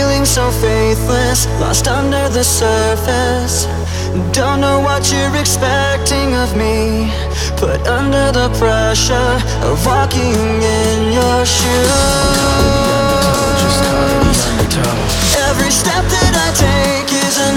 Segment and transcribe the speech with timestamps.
[0.00, 3.66] Feeling so faithless, lost under the surface.
[4.32, 7.12] Don't know what you're expecting of me.
[7.58, 9.32] Put under the pressure
[9.68, 10.40] of walking
[10.80, 11.90] in your shoes.
[15.48, 17.49] Every step that I take is a